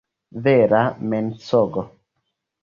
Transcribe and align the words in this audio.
Vera 0.47 0.79
mensogo. 1.11 1.85